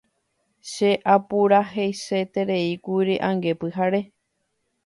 Che 0.71 0.89
apuraheisetereíkuri 1.15 3.15
ange 3.29 3.51
pyhare. 3.59 4.01